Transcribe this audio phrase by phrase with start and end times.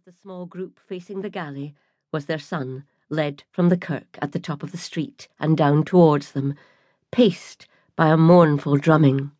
[0.00, 1.74] of the small group facing the galley
[2.10, 5.84] was their son, led from the kirk at the top of the street and down
[5.84, 6.54] towards them,
[7.10, 9.30] paced by a mournful drumming.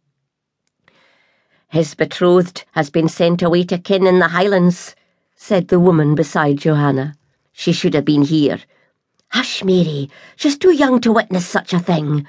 [1.68, 4.94] His betrothed has been sent away to kin in the Highlands,
[5.34, 7.14] said the woman beside Johanna.
[7.52, 8.58] She should have been here.
[9.28, 12.26] Hush, Mary, she's too young to witness such a thing,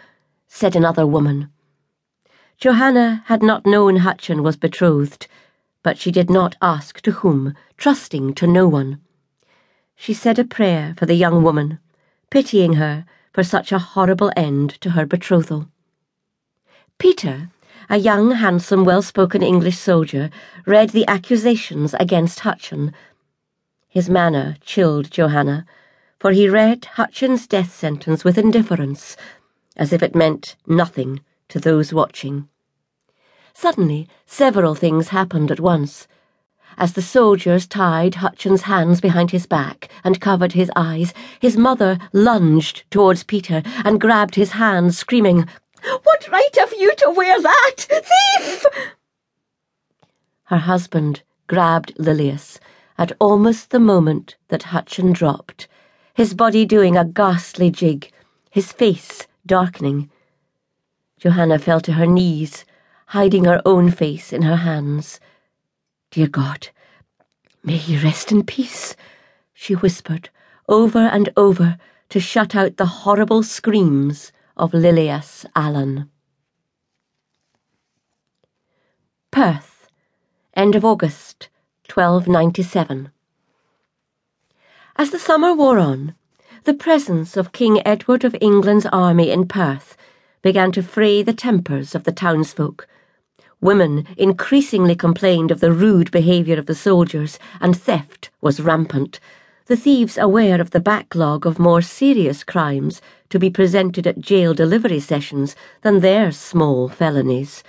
[0.47, 1.49] said another woman.
[2.57, 5.27] Johanna had not known Hutchin was betrothed,
[5.83, 9.01] but she did not ask to whom, trusting to no one.
[9.95, 11.79] She said a prayer for the young woman,
[12.29, 15.69] pitying her for such a horrible end to her betrothal.
[16.97, 17.49] Peter,
[17.89, 20.29] a young, handsome, well spoken English soldier,
[20.65, 22.93] read the accusations against Hutcheon.
[23.89, 25.65] His manner chilled Johanna,
[26.19, 29.17] for he read Hutchin's death sentence with indifference,
[29.75, 32.47] as if it meant nothing to those watching.
[33.53, 36.07] Suddenly, several things happened at once.
[36.77, 41.97] As the soldiers tied Hutchins' hands behind his back and covered his eyes, his mother
[42.13, 45.47] lunged towards Peter and grabbed his hand, screaming,
[46.03, 47.75] what right have you to wear that?
[48.39, 48.65] Thief!
[50.45, 52.59] Her husband grabbed Lilias
[52.97, 55.67] at almost the moment that Hutcheon dropped,
[56.13, 58.11] his body doing a ghastly jig,
[58.49, 60.09] his face darkening.
[61.19, 62.63] Johanna fell to her knees,
[63.11, 65.19] hiding her own face in her hands.
[66.11, 66.69] Dear God,
[67.61, 68.95] may he rest in peace,
[69.53, 70.29] she whispered
[70.69, 76.09] over and over to shut out the horrible screams of Lilias Allen.
[79.29, 79.89] Perth,
[80.53, 81.49] end of August,
[81.93, 83.11] 1297.
[84.95, 86.15] As the summer wore on,
[86.63, 89.97] the presence of King Edward of England's army in Perth
[90.41, 92.87] began to fray the tempers of the townsfolk.
[93.61, 99.19] Women increasingly complained of the rude behaviour of the soldiers, and theft was rampant
[99.71, 104.53] the thieves aware of the backlog of more serious crimes to be presented at jail
[104.53, 107.63] delivery sessions than their small felonies.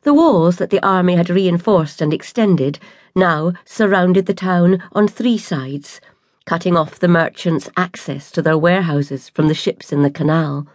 [0.00, 2.78] The walls that the army had reinforced and extended
[3.14, 6.00] now surrounded the town on three sides,
[6.46, 10.68] cutting off the merchants' access to their warehouses from the ships in the canal.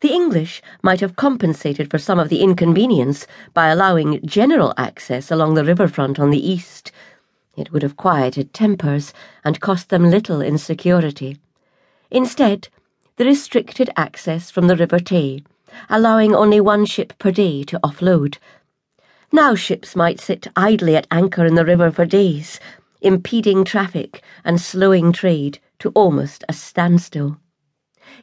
[0.00, 5.54] The English might have compensated for some of the inconvenience by allowing general access along
[5.54, 6.92] the riverfront on the east
[7.56, 11.38] it would have quieted tempers and cost them little in security.
[12.10, 12.68] Instead,
[13.16, 15.42] the restricted access from the River Tay,
[15.88, 18.36] allowing only one ship per day to offload.
[19.32, 22.60] Now ships might sit idly at anchor in the river for days,
[23.00, 27.38] impeding traffic and slowing trade to almost a standstill.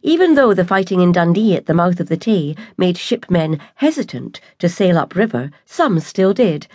[0.01, 4.41] Even though the fighting in Dundee at the mouth of the Tay made shipmen hesitant
[4.59, 6.67] to sail upriver, some still did,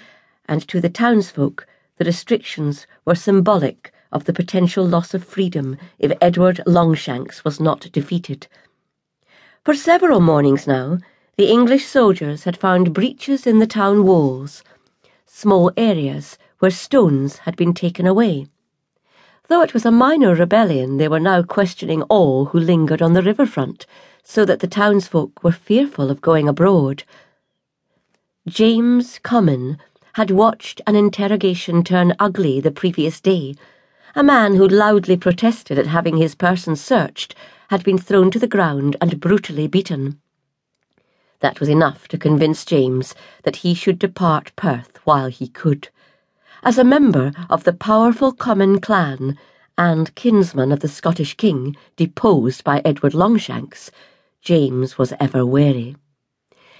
[0.46, 6.16] and to the townsfolk the restrictions were symbolic of the potential loss of freedom if
[6.20, 8.46] Edward Longshanks was not defeated.
[9.64, 10.98] For several mornings now,
[11.36, 14.64] the English soldiers had found breaches in the town walls,
[15.26, 18.46] small areas where stones had been taken away.
[19.48, 23.22] Though it was a minor rebellion, they were now questioning all who lingered on the
[23.22, 23.86] riverfront,
[24.22, 27.04] so that the townsfolk were fearful of going abroad.
[28.46, 29.78] James Comyn
[30.14, 33.54] had watched an interrogation turn ugly the previous day.
[34.14, 37.34] A man who loudly protested at having his person searched
[37.70, 40.20] had been thrown to the ground and brutally beaten.
[41.40, 43.14] That was enough to convince James
[43.44, 45.88] that he should depart Perth while he could.
[46.64, 49.38] As a member of the powerful Comyn clan
[49.78, 53.92] and kinsman of the Scottish king deposed by Edward Longshanks,
[54.42, 55.94] James was ever wary.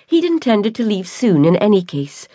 [0.09, 2.27] He'd intended to leave soon in any case,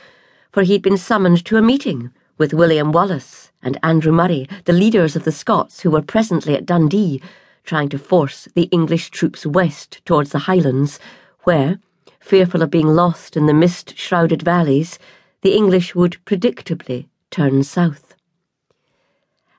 [0.54, 5.18] for he'd been summoned to a meeting with William Wallace and Andrew Murray, the leaders
[5.18, 7.22] of the Scots who were presently at Dundee,
[7.66, 10.98] trying to force the English troops west towards the Highlands,
[11.42, 11.80] where,
[12.22, 14.98] fearful of being lost in the mist shrouded valleys,
[15.42, 18.14] the English would predictably turn south.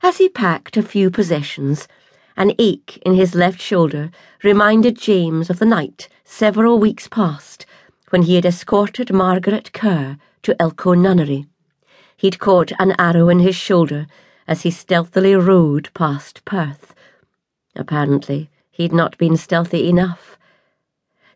[0.01, 1.89] As he packed a few possessions,
[2.37, 4.13] an ache in his left shoulder
[4.45, 7.67] reminded James of the night several weeks past
[8.11, 11.47] when he had escorted Margaret Kerr to Elcho Nunnery.
[12.17, 14.07] He'd caught an arrow in his shoulder
[14.47, 16.95] as he stealthily rode past Perth.
[17.75, 20.39] Apparently, he'd not been stealthy enough.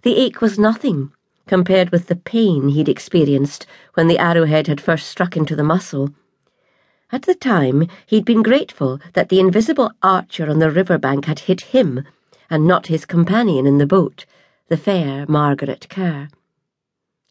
[0.03, 1.11] The ache was nothing
[1.49, 6.11] compared with the pain he'd experienced when the arrowhead had first struck into the muscle.
[7.11, 11.41] At the time, he'd been grateful that the invisible archer on the river bank had
[11.41, 12.05] hit him
[12.51, 14.27] and not his companion in the boat,
[14.69, 16.29] the fair Margaret Kerr.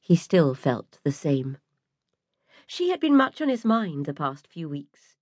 [0.02, 1.58] He still felt the same.
[2.66, 5.17] She had been much on his mind the past few weeks.